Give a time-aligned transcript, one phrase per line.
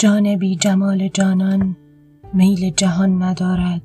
[0.00, 1.76] جانبی جمال جانان
[2.34, 3.82] میل جهان ندارد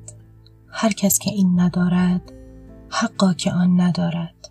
[0.71, 2.33] هر کس که این ندارد
[2.89, 4.49] حقا که آن ندارد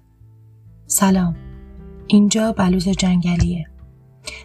[0.87, 1.37] سلام
[2.07, 3.67] اینجا بلوط جنگلیه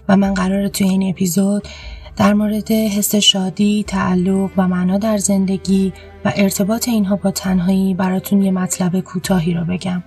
[0.10, 1.68] و من قرار توی این اپیزود
[2.16, 5.94] در مورد حس شادی، تعلق و معنا در زندگی
[6.26, 10.04] و ارتباط اینها با تنهایی براتون یه مطلب کوتاهی رو بگم.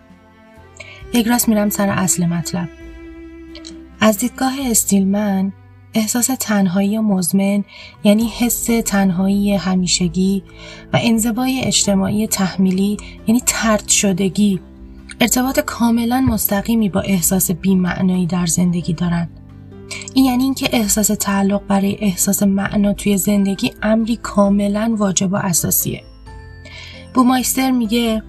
[1.15, 2.69] یک راست میرم سر اصل مطلب.
[4.01, 5.53] از دیدگاه استیلمن
[5.95, 7.65] احساس تنهایی مزمن
[8.05, 10.43] یعنی حس تنهایی همیشگی
[10.93, 12.97] و انزوای اجتماعی تحمیلی
[13.27, 14.61] یعنی ترد شدگی
[15.21, 19.31] ارتباط کاملا مستقیمی با احساس بیمعنایی در زندگی دارند.
[20.15, 26.03] این یعنی اینکه احساس تعلق برای احساس معنا توی زندگی امری کاملا واجب و اساسیه.
[27.15, 28.23] بومایستر میگه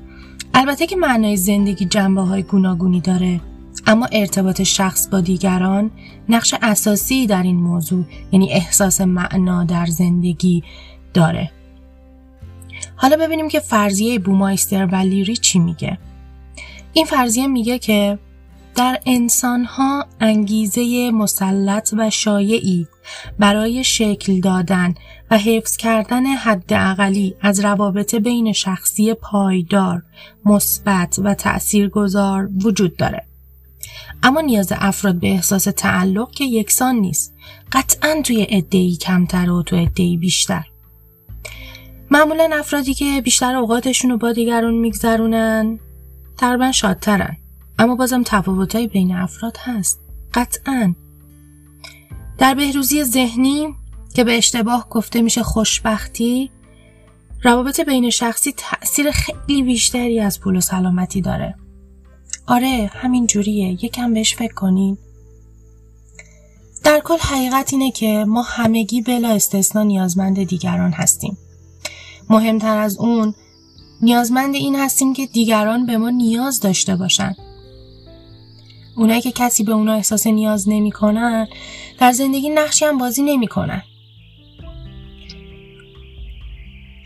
[0.54, 3.42] البته که معنای زندگی جنبه های گوناگونی داره
[3.88, 5.92] اما ارتباط شخص با دیگران
[6.30, 10.64] نقش اساسی در این موضوع یعنی احساس معنا در زندگی
[11.14, 11.52] داره
[12.96, 15.98] حالا ببینیم که فرضیه بومایستر و لیری چی میگه
[16.94, 18.20] این فرضیه میگه که
[18.76, 22.88] در انسانها انگیزه مسلط و شایعی
[23.40, 24.94] برای شکل دادن
[25.32, 30.04] و حفظ کردن حد اقلی از روابط بین شخصی پایدار،
[30.46, 33.33] مثبت و تأثیرگذار وجود داره.
[34.24, 37.34] اما نیاز افراد به احساس تعلق که یکسان نیست.
[37.72, 40.64] قطعا توی عدهای کمتر و تو عدهای بیشتر.
[42.12, 45.80] معمولا افرادی که بیشتر اوقاتشون رو با دیگران میگذرونن
[46.38, 47.38] تقریبا شادترن.
[47.80, 50.00] اما بازم تفاوتهایی بین افراد هست.
[50.34, 50.96] قطعا.
[52.38, 53.68] در بهروزی ذهنی
[54.16, 56.52] که به اشتباه گفته میشه خوشبختی
[57.44, 61.56] روابط بین شخصی تأثیر خیلی بیشتری از پول و سلامتی داره.
[62.48, 63.86] آره همین جوریه.
[63.86, 64.98] یکم بهش فکر کنین.
[66.84, 71.38] در کل حقیقت اینه که ما همگی بلا استثنا نیازمند دیگران هستیم.
[72.30, 73.34] مهمتر از اون
[74.02, 77.36] نیازمند این هستیم که دیگران به ما نیاز داشته باشن.
[78.98, 81.48] اونایی که کسی به اونا احساس نیاز نمی‌کنن
[82.00, 83.84] در زندگی نقشی هم بازی نمی‌کنن.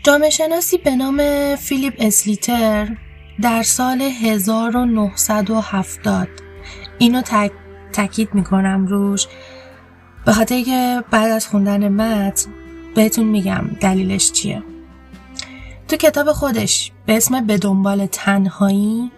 [0.04, 1.20] جامعه شناسی به نام
[1.56, 2.96] فیلیپ اسلیتر
[3.42, 6.28] در سال 1970
[6.98, 7.52] اینو تک...
[7.92, 9.26] تاکید می‌کنم روش.
[10.26, 12.50] به خاطر که بعد از خوندن متن
[12.94, 14.62] بهتون میگم دلیلش چیه.
[15.88, 19.12] تو کتاب خودش به اسم به دنبال تنهایی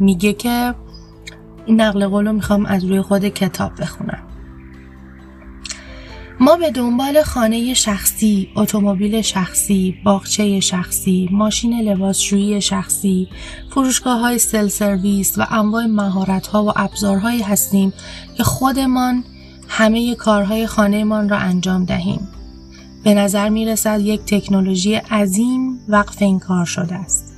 [0.00, 0.74] میگه که
[1.66, 4.15] این نقل قولو می‌خوام از روی خود کتاب بخونم.
[6.40, 13.28] ما به دنبال خانه شخصی، اتومبیل شخصی، باغچه شخصی، ماشین لباسشویی شخصی،
[13.70, 17.92] فروشگاه های سل سرویس و انواع مهارت ها و ابزارهایی هستیم
[18.36, 19.24] که خودمان
[19.68, 22.28] همه کارهای خانهمان را انجام دهیم.
[23.04, 27.32] به نظر می رسد یک تکنولوژی عظیم وقف این کار شده است.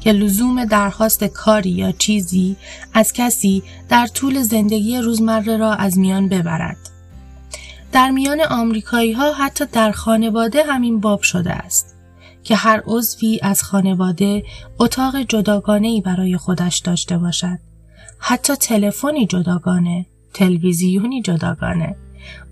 [0.00, 2.56] که لزوم درخواست کاری یا چیزی
[2.94, 6.91] از کسی در طول زندگی روزمره را از میان ببرد.
[7.92, 11.96] در میان آمریکایی ها حتی در خانواده همین باب شده است
[12.42, 14.42] که هر عضوی از خانواده
[14.78, 17.58] اتاق جداگانه ای برای خودش داشته باشد.
[18.18, 21.96] حتی تلفنی جداگانه، تلویزیونی جداگانه،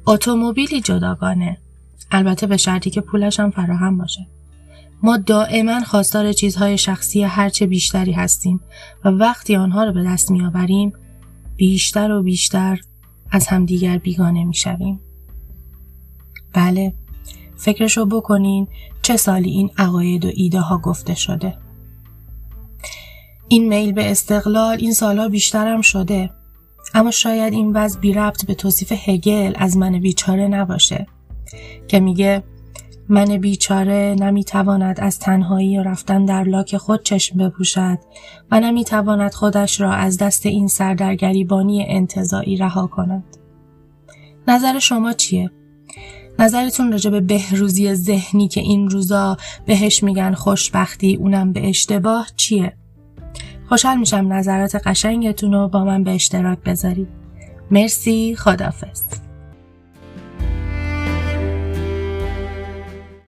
[0.07, 1.59] اتومبیلی جداگانه.
[2.11, 4.27] البته به شرطی که پولش هم فراهم باشه.
[5.03, 8.61] ما دائما خواستار چیزهای شخصی هرچه بیشتری هستیم
[9.05, 10.93] و وقتی آنها را به دست میآوریم
[11.57, 12.81] بیشتر و بیشتر
[13.31, 15.01] از همدیگر بیگانه می‌شویم.
[16.53, 16.93] بله
[17.57, 18.69] فکرشو بکنین
[19.03, 21.55] چه سالی این عقاید و ایده ها گفته شده
[23.49, 26.31] این میل به استقلال این سالها بیشترم شده
[26.95, 31.07] اما شاید این وضع بی ربط به توصیف هگل از من بیچاره نباشه
[31.89, 32.43] که میگه
[33.09, 37.99] من بیچاره نمی‌تواند از تنهایی و رفتن در لاک خود چشم بپوشد
[38.51, 43.25] و نمی‌تواند خودش را از دست این سردرگریبانی انتظایی رها کند.
[44.49, 45.51] نظر شما چیه؟
[46.41, 52.73] نظرتون راجع به بهروزی ذهنی که این روزا بهش میگن خوشبختی اونم به اشتباه چیه؟
[53.69, 57.09] خوشحال میشم نظرات قشنگتون رو با من به اشتراک بذارید.
[57.71, 59.03] مرسی خدافز